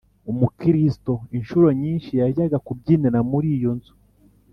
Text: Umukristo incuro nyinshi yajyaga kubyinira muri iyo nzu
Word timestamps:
Umukristo 0.31 1.13
incuro 1.37 1.67
nyinshi 1.81 2.11
yajyaga 2.21 2.57
kubyinira 2.65 3.19
muri 3.31 3.47
iyo 3.57 3.71
nzu 3.77 3.93